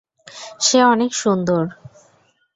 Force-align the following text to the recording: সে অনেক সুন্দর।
সে 0.59 0.79
অনেক 0.83 1.11
সুন্দর। 1.13 1.63